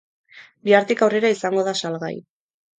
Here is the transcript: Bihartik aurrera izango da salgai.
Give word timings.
Bihartik 0.69 1.05
aurrera 1.09 1.33
izango 1.37 1.69
da 1.71 1.79
salgai. 1.85 2.13